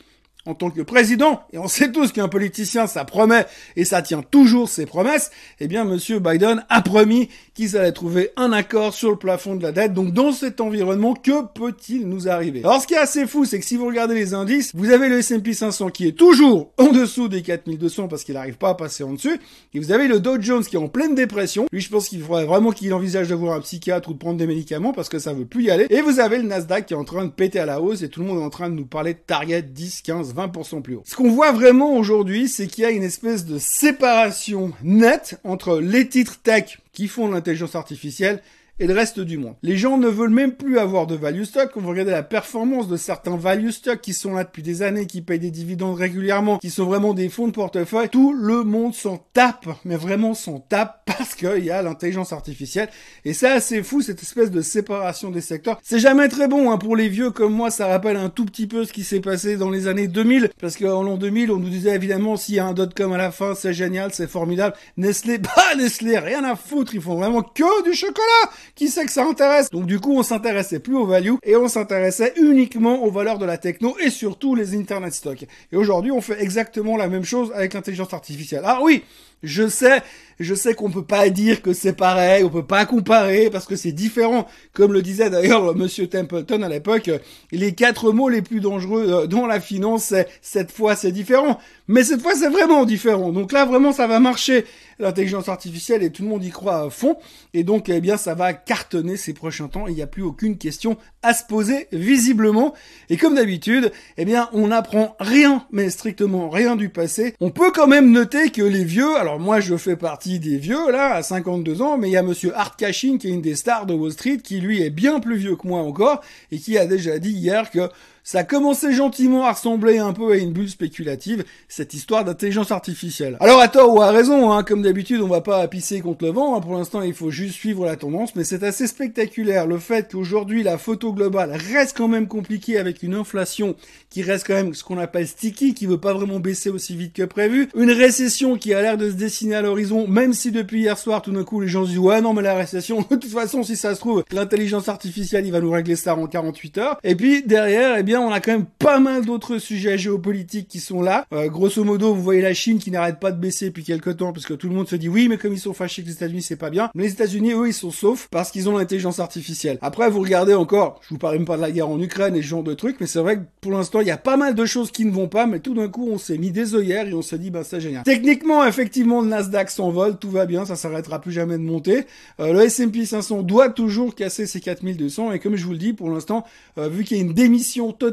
en 0.46 0.54
tant 0.54 0.70
que 0.70 0.82
président, 0.82 1.42
et 1.52 1.58
on 1.58 1.68
sait 1.68 1.92
tous 1.92 2.12
qu'un 2.12 2.28
politicien, 2.28 2.86
ça 2.86 3.04
promet 3.04 3.46
et 3.76 3.84
ça 3.84 4.02
tient 4.02 4.22
toujours 4.22 4.68
ses 4.68 4.86
promesses, 4.86 5.30
eh 5.60 5.68
bien, 5.68 5.84
monsieur 5.84 6.18
Biden 6.18 6.64
a 6.68 6.82
promis 6.82 7.28
qu'ils 7.54 7.76
allaient 7.76 7.92
trouver 7.92 8.30
un 8.36 8.52
accord 8.52 8.94
sur 8.94 9.10
le 9.10 9.16
plafond 9.16 9.56
de 9.56 9.62
la 9.62 9.72
dette. 9.72 9.92
Donc, 9.92 10.12
dans 10.12 10.32
cet 10.32 10.60
environnement, 10.60 11.14
que 11.14 11.44
peut-il 11.54 12.08
nous 12.08 12.28
arriver? 12.28 12.60
Alors, 12.64 12.80
ce 12.80 12.86
qui 12.86 12.94
est 12.94 12.98
assez 12.98 13.26
fou, 13.26 13.44
c'est 13.44 13.58
que 13.58 13.66
si 13.66 13.76
vous 13.76 13.86
regardez 13.86 14.14
les 14.14 14.34
indices, 14.34 14.72
vous 14.74 14.90
avez 14.90 15.08
le 15.08 15.18
S&P 15.18 15.52
500 15.52 15.90
qui 15.90 16.06
est 16.06 16.12
toujours 16.12 16.72
en 16.78 16.92
dessous 16.92 17.28
des 17.28 17.42
4200 17.42 18.08
parce 18.08 18.24
qu'il 18.24 18.34
n'arrive 18.34 18.56
pas 18.56 18.70
à 18.70 18.74
passer 18.74 19.04
en 19.04 19.12
dessus, 19.12 19.40
et 19.74 19.78
vous 19.78 19.92
avez 19.92 20.08
le 20.08 20.20
Dow 20.20 20.40
Jones 20.40 20.64
qui 20.64 20.76
est 20.76 20.78
en 20.78 20.88
pleine 20.88 21.14
dépression. 21.14 21.66
Lui, 21.72 21.80
je 21.80 21.90
pense 21.90 22.08
qu'il 22.08 22.22
faudrait 22.22 22.44
vraiment 22.44 22.70
qu'il 22.70 22.92
envisage 22.94 23.28
de 23.28 23.34
voir 23.34 23.54
un 23.54 23.60
psychiatre 23.60 24.08
ou 24.10 24.12
de 24.12 24.18
prendre 24.18 24.38
des 24.38 24.46
médicaments 24.46 24.92
parce 24.92 25.08
que 25.08 25.18
ça 25.18 25.32
veut 25.32 25.46
plus 25.46 25.64
y 25.64 25.70
aller. 25.70 25.86
Et 25.90 26.02
vous 26.02 26.20
avez 26.20 26.38
le 26.38 26.44
Nasdaq 26.44 26.86
qui 26.86 26.94
est 26.94 26.96
en 26.96 27.04
train 27.04 27.24
de 27.24 27.30
péter 27.30 27.58
à 27.58 27.66
la 27.66 27.80
hausse 27.80 28.02
et 28.02 28.08
tout 28.08 28.20
le 28.20 28.26
monde 28.26 28.40
est 28.40 28.44
en 28.44 28.50
train 28.50 28.68
de 28.68 28.74
nous 28.74 28.86
parler 28.86 29.14
de 29.14 29.18
target 29.18 29.62
10, 29.62 30.02
15, 30.02 30.34
20% 30.36 30.82
plus 30.82 30.96
haut. 30.96 31.02
Ce 31.04 31.16
qu'on 31.16 31.30
voit 31.30 31.52
vraiment 31.52 31.96
aujourd'hui, 31.96 32.48
c'est 32.48 32.66
qu'il 32.66 32.84
y 32.84 32.86
a 32.86 32.90
une 32.90 33.02
espèce 33.02 33.44
de 33.46 33.58
séparation 33.58 34.72
nette 34.82 35.40
entre 35.44 35.78
les 35.80 36.08
titres 36.08 36.38
tech 36.42 36.78
qui 36.92 37.08
font 37.08 37.30
l'intelligence 37.30 37.74
artificielle 37.74 38.42
et 38.78 38.86
le 38.86 38.94
reste 38.94 39.20
du 39.20 39.38
monde. 39.38 39.54
Les 39.62 39.76
gens 39.76 39.98
ne 39.98 40.08
veulent 40.08 40.30
même 40.30 40.52
plus 40.52 40.78
avoir 40.78 41.06
de 41.06 41.14
value 41.14 41.44
stock. 41.44 41.70
Quand 41.72 41.80
vous 41.80 41.88
regardez 41.88 42.10
la 42.10 42.22
performance 42.22 42.88
de 42.88 42.96
certains 42.96 43.36
value 43.36 43.70
stock 43.70 44.00
qui 44.00 44.12
sont 44.12 44.34
là 44.34 44.44
depuis 44.44 44.62
des 44.62 44.82
années, 44.82 45.06
qui 45.06 45.22
payent 45.22 45.38
des 45.38 45.50
dividendes 45.50 45.96
régulièrement, 45.96 46.58
qui 46.58 46.70
sont 46.70 46.84
vraiment 46.84 47.14
des 47.14 47.28
fonds 47.28 47.48
de 47.48 47.52
portefeuille, 47.52 48.08
tout 48.08 48.34
le 48.34 48.64
monde 48.64 48.94
s'en 48.94 49.18
tape, 49.32 49.66
mais 49.84 49.96
vraiment 49.96 50.34
s'en 50.34 50.60
tape 50.60 51.02
parce 51.18 51.34
qu'il 51.34 51.64
y 51.64 51.70
a 51.70 51.82
l'intelligence 51.82 52.32
artificielle. 52.32 52.88
Et 53.24 53.32
c'est 53.32 53.48
assez 53.48 53.82
fou, 53.82 54.02
cette 54.02 54.22
espèce 54.22 54.50
de 54.50 54.60
séparation 54.60 55.30
des 55.30 55.40
secteurs. 55.40 55.80
C'est 55.82 55.98
jamais 55.98 56.28
très 56.28 56.48
bon, 56.48 56.70
hein. 56.70 56.78
Pour 56.78 56.96
les 56.96 57.08
vieux 57.08 57.30
comme 57.30 57.52
moi, 57.52 57.70
ça 57.70 57.86
rappelle 57.86 58.16
un 58.16 58.28
tout 58.28 58.44
petit 58.44 58.66
peu 58.66 58.84
ce 58.84 58.92
qui 58.92 59.04
s'est 59.04 59.20
passé 59.20 59.56
dans 59.56 59.70
les 59.70 59.88
années 59.88 60.08
2000. 60.08 60.50
Parce 60.60 60.76
qu'en 60.76 61.02
l'an 61.02 61.16
2000, 61.16 61.50
on 61.50 61.56
nous 61.56 61.68
disait 61.68 61.94
évidemment, 61.94 62.36
s'il 62.36 62.56
y 62.56 62.58
a 62.58 62.66
un 62.66 62.74
dot-com 62.74 63.12
à 63.12 63.18
la 63.18 63.30
fin, 63.30 63.54
c'est 63.54 63.72
génial, 63.72 64.12
c'est 64.12 64.28
formidable. 64.28 64.76
Nestlé, 64.96 65.38
bah, 65.38 65.74
Nestlé, 65.76 66.18
rien 66.18 66.44
à 66.44 66.56
foutre. 66.56 66.94
Ils 66.94 67.00
font 67.00 67.16
vraiment 67.16 67.42
que 67.42 67.84
du 67.84 67.94
chocolat 67.94 68.50
qui 68.74 68.88
sait 68.88 69.04
que 69.04 69.12
ça 69.12 69.24
intéresse? 69.26 69.70
Donc 69.70 69.86
du 69.86 70.00
coup, 70.00 70.16
on 70.16 70.22
s'intéressait 70.22 70.80
plus 70.80 70.96
aux 70.96 71.06
value 71.06 71.34
et 71.42 71.56
on 71.56 71.68
s'intéressait 71.68 72.34
uniquement 72.36 73.04
aux 73.04 73.10
valeurs 73.10 73.38
de 73.38 73.46
la 73.46 73.58
techno 73.58 73.96
et 73.98 74.10
surtout 74.10 74.54
les 74.54 74.74
internet 74.74 75.14
stocks. 75.14 75.46
Et 75.72 75.76
aujourd'hui, 75.76 76.10
on 76.12 76.20
fait 76.20 76.42
exactement 76.42 76.96
la 76.96 77.08
même 77.08 77.24
chose 77.24 77.52
avec 77.54 77.74
l'intelligence 77.74 78.12
artificielle. 78.12 78.62
Ah 78.64 78.80
oui, 78.82 79.02
je 79.42 79.68
sais, 79.68 80.02
je 80.40 80.54
sais 80.54 80.74
qu'on 80.74 80.90
peut 80.90 81.04
pas 81.04 81.28
dire 81.28 81.62
que 81.62 81.72
c'est 81.72 81.92
pareil, 81.92 82.42
on 82.42 82.48
peut 82.48 82.64
pas 82.64 82.86
comparer 82.86 83.50
parce 83.50 83.66
que 83.66 83.76
c'est 83.76 83.92
différent. 83.92 84.46
Comme 84.72 84.92
le 84.92 85.02
disait 85.02 85.30
d'ailleurs 85.30 85.74
Monsieur 85.76 86.08
Templeton 86.08 86.62
à 86.62 86.68
l'époque, 86.68 87.10
les 87.52 87.74
quatre 87.74 88.12
mots 88.12 88.28
les 88.28 88.42
plus 88.42 88.60
dangereux 88.60 89.06
euh, 89.08 89.26
dans 89.26 89.46
la 89.46 89.60
finance, 89.60 90.04
c'est 90.04 90.28
cette 90.40 90.72
fois 90.72 90.96
c'est 90.96 91.12
différent. 91.12 91.58
Mais 91.86 92.02
cette 92.02 92.22
fois 92.22 92.34
c'est 92.34 92.48
vraiment 92.48 92.84
différent. 92.84 93.30
Donc 93.30 93.52
là 93.52 93.64
vraiment 93.64 93.92
ça 93.92 94.06
va 94.06 94.20
marcher 94.20 94.64
l'intelligence 94.98 95.48
artificielle 95.48 96.02
et 96.02 96.10
tout 96.10 96.22
le 96.22 96.28
monde 96.28 96.44
y 96.44 96.50
croit 96.50 96.80
à 96.80 96.90
fond. 96.90 97.16
Et 97.54 97.64
donc 97.64 97.88
eh 97.88 98.00
bien 98.00 98.16
ça 98.16 98.34
va 98.34 98.52
cartonner 98.52 99.16
ces 99.16 99.32
prochains 99.32 99.68
temps. 99.68 99.86
Il 99.86 99.94
n'y 99.94 100.02
a 100.02 100.06
plus 100.06 100.22
aucune 100.22 100.58
question 100.58 100.96
à 101.22 101.34
se 101.34 101.44
poser 101.44 101.88
visiblement. 101.92 102.74
Et 103.10 103.16
comme 103.16 103.34
d'habitude, 103.34 103.92
eh 104.16 104.24
bien 104.24 104.48
on 104.52 104.68
n'apprend 104.68 105.16
rien, 105.20 105.66
mais 105.70 105.90
strictement 105.90 106.48
rien 106.48 106.76
du 106.76 106.88
passé. 106.88 107.34
On 107.40 107.50
peut 107.50 107.70
quand 107.72 107.86
même 107.86 108.10
noter 108.10 108.50
que 108.50 108.62
les 108.62 108.84
vieux 108.84 109.16
alors 109.16 109.38
moi 109.38 109.60
je 109.60 109.76
fais 109.76 109.96
partie 109.96 110.38
des 110.38 110.58
vieux 110.58 110.90
là, 110.90 111.14
à 111.14 111.22
52 111.22 111.82
ans, 111.82 111.98
mais 111.98 112.08
il 112.08 112.12
y 112.12 112.16
a 112.16 112.22
monsieur 112.22 112.56
Art 112.56 112.76
Cashin 112.76 113.18
qui 113.18 113.28
est 113.28 113.32
une 113.32 113.42
des 113.42 113.56
stars 113.56 113.86
de 113.86 113.94
Wall 113.94 114.12
Street 114.12 114.38
qui 114.38 114.60
lui 114.60 114.82
est 114.82 114.90
bien 114.90 115.20
plus 115.20 115.36
vieux 115.36 115.56
que 115.56 115.66
moi 115.66 115.80
encore 115.80 116.22
et 116.50 116.58
qui 116.58 116.78
a 116.78 116.86
déjà 116.86 117.18
dit 117.18 117.32
hier 117.32 117.70
que 117.70 117.88
ça 118.26 118.42
commençait 118.42 118.92
gentiment 118.92 119.44
à 119.44 119.52
ressembler 119.52 119.98
un 119.98 120.12
peu 120.12 120.32
à 120.32 120.36
une 120.36 120.52
bulle 120.52 120.68
spéculative, 120.68 121.44
cette 121.68 121.94
histoire 121.94 122.24
d'intelligence 122.24 122.72
artificielle. 122.72 123.36
Alors 123.38 123.60
à 123.60 123.68
tort 123.68 123.94
ou 123.94 124.02
à 124.02 124.10
raison, 124.10 124.50
hein, 124.50 124.64
comme 124.64 124.82
d'habitude, 124.82 125.20
on 125.20 125.28
va 125.28 125.42
pas 125.42 125.68
pisser 125.68 126.00
contre 126.00 126.24
le 126.24 126.32
vent, 126.32 126.56
hein. 126.56 126.60
pour 126.60 126.74
l'instant 126.74 127.02
il 127.02 127.14
faut 127.14 127.30
juste 127.30 127.54
suivre 127.54 127.84
la 127.84 127.94
tendance, 127.94 128.34
mais 128.34 128.42
c'est 128.42 128.64
assez 128.64 128.88
spectaculaire 128.88 129.68
le 129.68 129.78
fait 129.78 130.10
qu'aujourd'hui 130.10 130.64
la 130.64 130.76
photo 130.76 131.12
globale 131.12 131.52
reste 131.52 131.96
quand 131.96 132.08
même 132.08 132.26
compliquée 132.26 132.78
avec 132.78 133.04
une 133.04 133.14
inflation 133.14 133.76
qui 134.10 134.22
reste 134.22 134.44
quand 134.48 134.54
même 134.54 134.74
ce 134.74 134.82
qu'on 134.82 134.98
appelle 134.98 135.28
sticky, 135.28 135.74
qui 135.74 135.86
veut 135.86 136.00
pas 136.00 136.12
vraiment 136.12 136.40
baisser 136.40 136.70
aussi 136.70 136.96
vite 136.96 137.12
que 137.12 137.22
prévu, 137.22 137.68
une 137.76 137.92
récession 137.92 138.56
qui 138.56 138.74
a 138.74 138.82
l'air 138.82 138.96
de 138.96 139.08
se 139.08 139.14
dessiner 139.14 139.54
à 139.54 139.62
l'horizon, 139.62 140.08
même 140.08 140.32
si 140.32 140.50
depuis 140.50 140.80
hier 140.80 140.98
soir 140.98 141.22
tout 141.22 141.30
d'un 141.30 141.44
coup 141.44 141.60
les 141.60 141.68
gens 141.68 141.84
se 141.84 141.90
disent 141.90 141.98
ouais 142.00 142.20
non 142.20 142.32
mais 142.32 142.42
la 142.42 142.56
récession, 142.56 143.02
de 143.08 143.14
toute 143.14 143.30
façon 143.30 143.62
si 143.62 143.76
ça 143.76 143.94
se 143.94 144.00
trouve, 144.00 144.24
l'intelligence 144.32 144.88
artificielle 144.88 145.46
il 145.46 145.52
va 145.52 145.60
nous 145.60 145.70
régler 145.70 145.94
ça 145.94 146.16
en 146.16 146.26
48 146.26 146.78
heures, 146.78 146.98
et 147.04 147.14
puis 147.14 147.44
derrière, 147.44 147.96
eh 147.96 148.02
bien 148.02 148.15
on 148.20 148.30
a 148.30 148.40
quand 148.40 148.52
même 148.52 148.66
pas 148.78 148.98
mal 148.98 149.24
d'autres 149.24 149.58
sujets 149.58 149.98
géopolitiques 149.98 150.68
qui 150.68 150.80
sont 150.80 151.02
là. 151.02 151.26
Euh, 151.32 151.48
grosso 151.48 151.82
modo, 151.84 152.14
vous 152.14 152.22
voyez 152.22 152.42
la 152.42 152.54
Chine 152.54 152.78
qui 152.78 152.90
n'arrête 152.90 153.18
pas 153.18 153.32
de 153.32 153.40
baisser 153.40 153.66
depuis 153.66 153.84
quelques 153.84 154.16
temps 154.16 154.32
parce 154.32 154.46
que 154.46 154.54
tout 154.54 154.68
le 154.68 154.74
monde 154.74 154.88
se 154.88 154.96
dit 154.96 155.08
oui, 155.08 155.28
mais 155.28 155.38
comme 155.38 155.52
ils 155.52 155.58
sont 155.58 155.72
fâchés 155.72 156.02
que 156.02 156.08
les 156.08 156.14
États-Unis, 156.14 156.42
c'est 156.42 156.56
pas 156.56 156.70
bien. 156.70 156.90
Mais 156.94 157.04
les 157.04 157.12
États-Unis, 157.12 157.52
eux, 157.52 157.68
ils 157.68 157.74
sont 157.74 157.90
saufs 157.90 158.28
parce 158.30 158.50
qu'ils 158.50 158.68
ont 158.68 158.76
l'intelligence 158.76 159.20
artificielle. 159.20 159.78
Après, 159.82 160.10
vous 160.10 160.20
regardez 160.20 160.54
encore, 160.54 161.00
je 161.02 161.10
vous 161.10 161.18
parle 161.18 161.36
même 161.36 161.44
pas 161.44 161.56
de 161.56 161.62
la 161.62 161.70
guerre 161.70 161.88
en 161.88 162.00
Ukraine 162.00 162.36
et 162.36 162.42
ce 162.42 162.46
genre 162.46 162.62
de 162.62 162.74
trucs, 162.74 163.00
mais 163.00 163.06
c'est 163.06 163.20
vrai 163.20 163.36
que 163.36 163.42
pour 163.60 163.72
l'instant, 163.72 164.00
il 164.00 164.06
y 164.06 164.10
a 164.12 164.16
pas 164.16 164.36
mal 164.36 164.54
de 164.54 164.64
choses 164.64 164.90
qui 164.90 165.04
ne 165.04 165.10
vont 165.10 165.28
pas, 165.28 165.46
mais 165.46 165.60
tout 165.60 165.74
d'un 165.74 165.88
coup, 165.88 166.08
on 166.10 166.18
s'est 166.18 166.38
mis 166.38 166.50
des 166.50 166.74
œillères 166.74 167.06
et 167.06 167.14
on 167.14 167.22
s'est 167.22 167.38
dit, 167.38 167.50
bah, 167.50 167.64
c'est 167.64 167.80
génial. 167.80 168.02
Techniquement, 168.04 168.64
effectivement, 168.66 169.22
le 169.22 169.28
Nasdaq 169.28 169.70
s'envole, 169.70 170.18
tout 170.18 170.30
va 170.30 170.46
bien, 170.46 170.64
ça 170.64 170.76
s'arrêtera 170.76 171.20
plus 171.20 171.32
jamais 171.32 171.58
de 171.58 171.62
monter. 171.62 172.06
Euh, 172.40 172.52
le 172.52 172.62
S&P 172.62 173.04
500 173.04 173.42
doit 173.42 173.68
toujours 173.68 174.14
casser 174.14 174.46
ses 174.46 174.60
4200 174.60 175.32
et 175.32 175.38
comme 175.38 175.56
je 175.56 175.64
vous 175.64 175.72
le 175.72 175.78
dis, 175.78 175.92
pour 175.92 176.10
l'instant, 176.10 176.44
euh, 176.78 176.88
vu 176.88 177.04
qu'il 177.04 177.16
y 177.16 177.20
a 177.20 177.22
une 177.22 177.34
démission 177.34 177.92
totale 177.92 178.05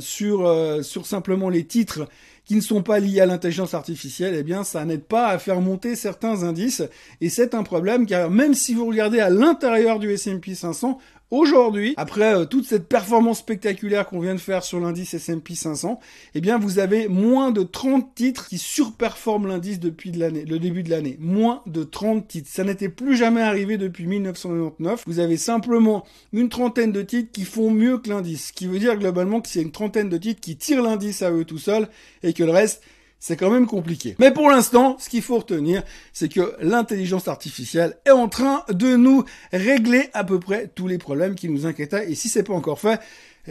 sur 0.00 0.46
euh, 0.46 0.82
sur, 0.82 1.06
simplement 1.06 1.48
les 1.48 1.64
titres 1.64 2.08
qui 2.44 2.56
ne 2.56 2.60
sont 2.60 2.82
pas 2.82 2.98
liés 2.98 3.20
à 3.20 3.26
l'intelligence 3.26 3.74
artificielle, 3.74 4.34
eh 4.36 4.42
bien, 4.42 4.64
ça 4.64 4.84
n'aide 4.84 5.04
pas 5.04 5.28
à 5.28 5.38
faire 5.38 5.60
monter 5.60 5.94
certains 5.94 6.42
indices. 6.42 6.82
Et 7.20 7.28
c'est 7.28 7.54
un 7.54 7.62
problème 7.62 8.06
car 8.06 8.28
même 8.28 8.54
si 8.54 8.74
vous 8.74 8.86
regardez 8.86 9.20
à 9.20 9.30
l'intérieur 9.30 10.00
du 10.00 10.10
S&P 10.10 10.54
500, 10.54 10.98
Aujourd'hui, 11.30 11.94
après 11.96 12.34
euh, 12.34 12.44
toute 12.44 12.66
cette 12.66 12.88
performance 12.88 13.38
spectaculaire 13.38 14.06
qu'on 14.06 14.18
vient 14.18 14.34
de 14.34 14.40
faire 14.40 14.64
sur 14.64 14.80
l'indice 14.80 15.14
S&P 15.14 15.54
500, 15.54 16.00
eh 16.34 16.40
bien 16.40 16.58
vous 16.58 16.80
avez 16.80 17.06
moins 17.06 17.52
de 17.52 17.62
30 17.62 18.16
titres 18.16 18.48
qui 18.48 18.58
surperforment 18.58 19.46
l'indice 19.46 19.78
depuis 19.78 20.10
le 20.10 20.58
début 20.58 20.82
de 20.82 20.90
l'année. 20.90 21.16
Moins 21.20 21.62
de 21.66 21.84
30 21.84 22.26
titres. 22.26 22.50
Ça 22.52 22.64
n'était 22.64 22.88
plus 22.88 23.16
jamais 23.16 23.42
arrivé 23.42 23.78
depuis 23.78 24.06
1999. 24.06 25.04
Vous 25.06 25.20
avez 25.20 25.36
simplement 25.36 26.04
une 26.32 26.48
trentaine 26.48 26.90
de 26.90 27.02
titres 27.02 27.30
qui 27.30 27.44
font 27.44 27.70
mieux 27.70 27.98
que 27.98 28.08
l'indice. 28.08 28.48
Ce 28.48 28.52
qui 28.52 28.66
veut 28.66 28.80
dire 28.80 28.96
globalement 28.96 29.40
que 29.40 29.48
c'est 29.48 29.62
une 29.62 29.70
trentaine 29.70 30.08
de 30.08 30.18
titres 30.18 30.40
qui 30.40 30.56
tirent 30.56 30.82
l'indice 30.82 31.22
à 31.22 31.30
eux 31.30 31.44
tout 31.44 31.58
seuls 31.58 31.88
et 32.24 32.32
que 32.32 32.42
le 32.42 32.50
reste 32.50 32.82
c'est 33.20 33.36
quand 33.36 33.50
même 33.50 33.66
compliqué. 33.66 34.16
Mais 34.18 34.32
pour 34.32 34.50
l'instant, 34.50 34.96
ce 34.98 35.10
qu'il 35.10 35.22
faut 35.22 35.38
retenir, 35.38 35.82
c'est 36.12 36.30
que 36.32 36.56
l'intelligence 36.60 37.28
artificielle 37.28 37.98
est 38.06 38.10
en 38.10 38.28
train 38.28 38.64
de 38.70 38.96
nous 38.96 39.24
régler 39.52 40.08
à 40.14 40.24
peu 40.24 40.40
près 40.40 40.68
tous 40.74 40.88
les 40.88 40.98
problèmes 40.98 41.34
qui 41.34 41.50
nous 41.50 41.66
inquiétaient. 41.66 42.10
Et 42.10 42.14
si 42.14 42.30
c'est 42.30 42.42
pas 42.42 42.54
encore 42.54 42.80
fait, 42.80 42.98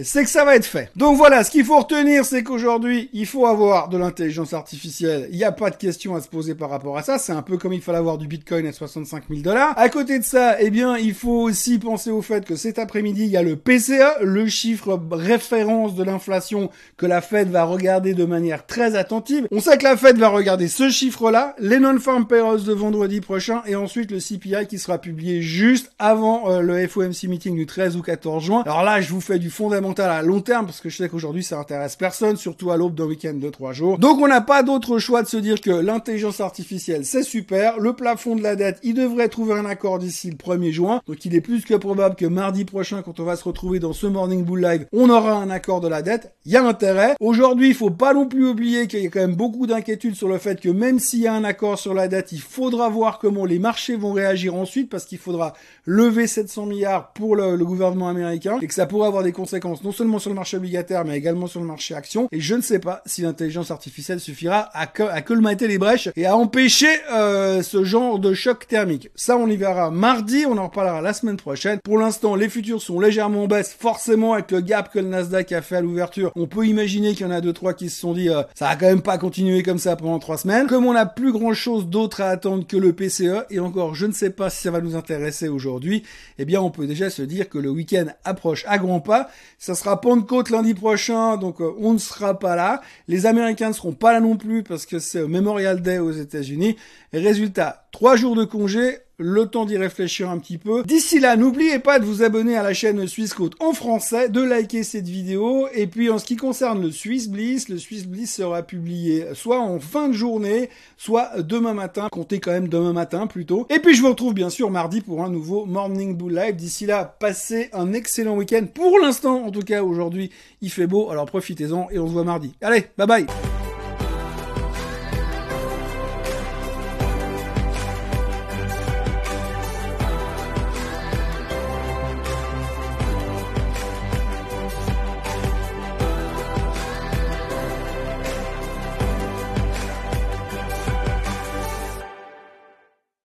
c'est 0.03 0.23
que 0.23 0.29
ça 0.29 0.45
va 0.45 0.55
être 0.55 0.65
fait. 0.65 0.91
Donc 0.95 1.17
voilà, 1.17 1.43
ce 1.43 1.51
qu'il 1.51 1.65
faut 1.65 1.79
retenir, 1.79 2.23
c'est 2.23 2.43
qu'aujourd'hui, 2.43 3.09
il 3.13 3.25
faut 3.25 3.45
avoir 3.45 3.89
de 3.89 3.97
l'intelligence 3.97 4.53
artificielle. 4.53 5.27
Il 5.31 5.37
n'y 5.37 5.43
a 5.43 5.51
pas 5.51 5.69
de 5.69 5.75
question 5.75 6.15
à 6.15 6.21
se 6.21 6.29
poser 6.29 6.55
par 6.55 6.69
rapport 6.69 6.97
à 6.97 7.03
ça. 7.03 7.17
C'est 7.17 7.31
un 7.31 7.41
peu 7.41 7.57
comme 7.57 7.73
il 7.73 7.81
fallait 7.81 7.97
avoir 7.97 8.17
du 8.17 8.27
Bitcoin 8.27 8.65
à 8.67 8.71
65 8.71 9.23
000 9.29 9.41
dollars. 9.41 9.73
À 9.77 9.89
côté 9.89 10.19
de 10.19 10.23
ça, 10.23 10.61
eh 10.61 10.69
bien, 10.69 10.97
il 10.97 11.13
faut 11.13 11.41
aussi 11.41 11.79
penser 11.79 12.11
au 12.11 12.21
fait 12.21 12.45
que 12.45 12.55
cet 12.55 12.79
après-midi, 12.79 13.23
il 13.23 13.29
y 13.29 13.37
a 13.37 13.41
le 13.41 13.55
PCA, 13.55 14.17
le 14.21 14.47
chiffre 14.47 14.99
référence 15.11 15.95
de 15.95 16.03
l'inflation 16.03 16.69
que 16.97 17.05
la 17.05 17.21
Fed 17.21 17.49
va 17.49 17.63
regarder 17.63 18.13
de 18.13 18.25
manière 18.25 18.65
très 18.65 18.95
attentive. 18.95 19.47
On 19.51 19.59
sait 19.59 19.77
que 19.77 19.83
la 19.83 19.97
Fed 19.97 20.17
va 20.17 20.29
regarder 20.29 20.67
ce 20.67 20.89
chiffre-là, 20.89 21.55
les 21.59 21.79
non-farm 21.79 22.27
payrolls 22.27 22.63
de 22.63 22.73
vendredi 22.73 23.21
prochain 23.21 23.61
et 23.65 23.75
ensuite 23.75 24.11
le 24.11 24.19
CPI 24.19 24.67
qui 24.67 24.77
sera 24.77 24.99
publié 24.99 25.41
juste 25.41 25.91
avant 25.99 26.49
euh, 26.51 26.61
le 26.61 26.87
FOMC 26.87 27.23
meeting 27.23 27.55
du 27.55 27.65
13 27.65 27.95
ou 27.97 28.01
14 28.01 28.43
juin. 28.43 28.63
Alors 28.65 28.83
là, 28.83 29.01
je 29.01 29.11
vous 29.11 29.21
fais 29.21 29.39
du 29.39 29.49
à 29.97 30.21
long 30.21 30.41
terme, 30.41 30.65
parce 30.65 30.81
que 30.81 30.89
je 30.89 30.97
sais 30.97 31.09
qu'aujourd'hui 31.09 31.43
ça 31.43 31.59
intéresse 31.59 31.95
personne, 31.95 32.37
surtout 32.37 32.71
à 32.71 32.77
l'aube 32.77 32.95
d'un 32.95 33.05
week-end 33.05 33.33
de 33.33 33.49
trois 33.49 33.73
jours. 33.73 33.97
Donc 33.97 34.19
on 34.19 34.27
n'a 34.27 34.41
pas 34.41 34.63
d'autre 34.63 34.99
choix 34.99 35.23
de 35.23 35.27
se 35.27 35.37
dire 35.37 35.61
que 35.61 35.71
l'intelligence 35.71 36.39
artificielle 36.41 37.05
c'est 37.05 37.23
super, 37.23 37.79
le 37.79 37.93
plafond 37.93 38.35
de 38.35 38.41
la 38.41 38.55
dette, 38.55 38.79
il 38.83 38.93
devrait 38.93 39.29
trouver 39.29 39.53
un 39.53 39.65
accord 39.65 39.99
d'ici 39.99 40.29
le 40.29 40.35
1er 40.35 40.71
juin, 40.71 41.01
donc 41.07 41.23
il 41.25 41.35
est 41.35 41.41
plus 41.41 41.65
que 41.65 41.75
probable 41.75 42.15
que 42.15 42.25
mardi 42.25 42.65
prochain, 42.65 43.01
quand 43.01 43.19
on 43.19 43.23
va 43.23 43.35
se 43.35 43.43
retrouver 43.43 43.79
dans 43.79 43.93
ce 43.93 44.07
Morning 44.07 44.43
Bull 44.43 44.61
Live, 44.61 44.87
on 44.91 45.09
aura 45.09 45.33
un 45.33 45.49
accord 45.49 45.81
de 45.81 45.87
la 45.87 46.01
dette, 46.01 46.33
il 46.45 46.51
y 46.51 46.57
a 46.57 46.63
intérêt. 46.63 47.15
Aujourd'hui, 47.19 47.69
il 47.69 47.75
faut 47.75 47.91
pas 47.91 48.13
non 48.13 48.27
plus 48.27 48.47
oublier 48.47 48.87
qu'il 48.87 49.03
y 49.03 49.07
a 49.07 49.09
quand 49.09 49.19
même 49.19 49.35
beaucoup 49.35 49.67
d'inquiétudes 49.67 50.15
sur 50.15 50.27
le 50.27 50.37
fait 50.37 50.59
que 50.59 50.69
même 50.69 50.99
s'il 50.99 51.19
y 51.19 51.27
a 51.27 51.33
un 51.33 51.43
accord 51.43 51.77
sur 51.77 51.93
la 51.93 52.07
dette, 52.07 52.31
il 52.31 52.41
faudra 52.41 52.89
voir 52.89 53.19
comment 53.19 53.45
les 53.45 53.59
marchés 53.59 53.95
vont 53.95 54.13
réagir 54.13 54.55
ensuite, 54.55 54.89
parce 54.89 55.05
qu'il 55.05 55.19
faudra 55.19 55.53
lever 55.85 56.27
700 56.27 56.65
milliards 56.65 57.13
pour 57.13 57.35
le 57.35 57.57
gouvernement 57.57 58.09
américain, 58.09 58.57
et 58.61 58.67
que 58.67 58.73
ça 58.73 58.85
pourrait 58.85 59.07
avoir 59.07 59.23
des 59.23 59.31
conséquences 59.31 59.68
non 59.83 59.91
seulement 59.91 60.19
sur 60.19 60.29
le 60.29 60.35
marché 60.35 60.57
obligataire, 60.57 61.05
mais 61.05 61.17
également 61.17 61.47
sur 61.47 61.59
le 61.59 61.67
marché 61.67 61.95
action. 61.95 62.27
Et 62.31 62.39
je 62.39 62.55
ne 62.55 62.61
sais 62.61 62.79
pas 62.79 63.01
si 63.05 63.21
l'intelligence 63.21 63.71
artificielle 63.71 64.19
suffira 64.19 64.69
à, 64.73 64.87
colmater 65.21 65.67
les 65.67 65.77
brèches 65.77 66.09
et 66.15 66.25
à 66.25 66.35
empêcher 66.35 66.87
euh, 67.11 67.61
ce 67.61 67.83
genre 67.83 68.19
de 68.19 68.33
choc 68.33 68.67
thermique. 68.67 69.09
Ça, 69.15 69.37
on 69.37 69.47
y 69.47 69.57
verra 69.57 69.91
mardi, 69.91 70.45
on 70.47 70.57
en 70.57 70.67
reparlera 70.67 71.01
la 71.01 71.13
semaine 71.13 71.37
prochaine. 71.37 71.79
Pour 71.83 71.97
l'instant, 71.97 72.35
les 72.35 72.49
futurs 72.49 72.81
sont 72.81 72.99
légèrement 72.99 73.43
en 73.43 73.47
baisse, 73.47 73.75
forcément 73.77 74.33
avec 74.33 74.51
le 74.51 74.61
gap 74.61 74.91
que 74.91 74.99
le 74.99 75.07
Nasdaq 75.07 75.51
a 75.51 75.61
fait 75.61 75.77
à 75.77 75.81
l'ouverture. 75.81 76.31
On 76.35 76.47
peut 76.47 76.65
imaginer 76.65 77.13
qu'il 77.13 77.25
y 77.25 77.29
en 77.29 77.31
a 77.31 77.41
deux 77.41 77.53
trois 77.53 77.73
qui 77.73 77.89
se 77.89 77.99
sont 77.99 78.13
dit 78.13 78.29
euh, 78.29 78.43
ça 78.55 78.67
va 78.67 78.75
quand 78.75 78.87
même 78.87 79.01
pas 79.01 79.17
continuer 79.17 79.63
comme 79.63 79.79
ça 79.79 79.95
pendant 79.95 80.19
trois 80.19 80.37
semaines. 80.37 80.67
Comme 80.67 80.85
on 80.85 80.93
n'a 80.93 81.05
plus 81.05 81.31
grand 81.31 81.53
chose 81.53 81.87
d'autre 81.87 82.21
à 82.21 82.29
attendre 82.29 82.65
que 82.65 82.77
le 82.77 82.93
PCE, 82.93 83.45
et 83.49 83.59
encore, 83.59 83.95
je 83.95 84.05
ne 84.05 84.11
sais 84.11 84.29
pas 84.29 84.49
si 84.49 84.61
ça 84.61 84.71
va 84.71 84.81
nous 84.81 84.95
intéresser 84.95 85.47
aujourd'hui, 85.47 86.03
eh 86.37 86.45
bien, 86.45 86.61
on 86.61 86.71
peut 86.71 86.87
déjà 86.87 87.09
se 87.09 87.21
dire 87.21 87.49
que 87.49 87.57
le 87.57 87.69
week-end 87.69 88.05
approche 88.23 88.65
à 88.67 88.77
grands 88.77 88.99
pas. 88.99 89.29
Ça 89.59 89.75
sera 89.75 89.99
Pentecôte 89.99 90.51
lundi 90.51 90.73
prochain, 90.73 91.35
donc 91.35 91.59
euh, 91.59 91.73
on 91.79 91.91
ne 91.91 91.97
sera 91.97 92.39
pas 92.39 92.55
là. 92.55 92.81
Les 93.09 93.25
Américains 93.25 93.67
ne 93.67 93.73
seront 93.73 93.91
pas 93.91 94.13
là 94.13 94.21
non 94.21 94.37
plus 94.37 94.63
parce 94.63 94.85
que 94.85 94.99
c'est 94.99 95.27
Memorial 95.27 95.81
Day 95.81 95.99
aux 95.99 96.13
États-Unis. 96.13 96.77
Résultat, 97.11 97.85
trois 97.91 98.15
jours 98.15 98.37
de 98.37 98.45
congé, 98.45 98.99
le 99.19 99.45
temps 99.45 99.65
d'y 99.65 99.77
réfléchir 99.77 100.29
un 100.29 100.39
petit 100.39 100.57
peu. 100.57 100.83
D'ici 100.83 101.19
là, 101.19 101.35
n'oubliez 101.35 101.79
pas 101.79 101.99
de 101.99 102.05
vous 102.05 102.23
abonner 102.23 102.55
à 102.55 102.63
la 102.63 102.73
chaîne 102.73 103.05
Suisse 103.07 103.33
Côte 103.33 103.53
en 103.59 103.73
français, 103.73 104.29
de 104.29 104.41
liker 104.41 104.83
cette 104.83 105.07
vidéo, 105.07 105.67
et 105.73 105.87
puis 105.87 106.09
en 106.09 106.17
ce 106.17 106.25
qui 106.25 106.37
concerne 106.37 106.81
le 106.81 106.91
Swiss 106.91 107.27
Bliss, 107.29 107.69
le 107.69 107.77
Swiss 107.77 108.07
Bliss 108.07 108.33
sera 108.33 108.63
publié 108.63 109.25
soit 109.33 109.59
en 109.59 109.79
fin 109.79 110.07
de 110.07 110.13
journée, 110.13 110.69
soit 110.97 111.41
demain 111.41 111.73
matin, 111.73 112.07
comptez 112.11 112.39
quand 112.39 112.51
même 112.51 112.69
demain 112.69 112.93
matin 112.93 113.27
plutôt. 113.27 113.67
Et 113.69 113.79
puis 113.79 113.93
je 113.93 114.01
vous 114.01 114.09
retrouve 114.09 114.33
bien 114.33 114.49
sûr 114.49 114.71
mardi 114.71 115.01
pour 115.01 115.23
un 115.23 115.29
nouveau 115.29 115.65
Morning 115.65 116.15
Bull 116.15 116.33
Live. 116.33 116.55
D'ici 116.55 116.85
là, 116.85 117.03
passez 117.19 117.69
un 117.73 117.93
excellent 117.93 118.35
week-end. 118.35 118.65
Pour 118.73 118.99
l'instant, 118.99 119.45
en 119.45 119.51
tout 119.51 119.61
cas 119.61 119.83
aujourd'hui, 119.83 120.31
il 120.61 120.71
fait 120.71 120.87
beau, 120.87 121.09
alors 121.09 121.25
profitez-en 121.25 121.89
et 121.91 121.99
on 121.99 122.07
se 122.07 122.13
voit 122.13 122.23
mardi. 122.23 122.53
Allez, 122.61 122.85
bye 122.97 123.07
bye 123.07 123.48